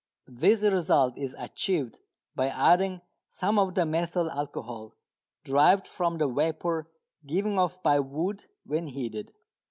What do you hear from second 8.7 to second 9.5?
heated.